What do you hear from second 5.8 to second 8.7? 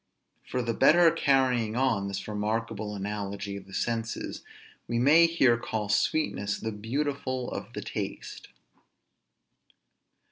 sweetness the beautiful of the taste.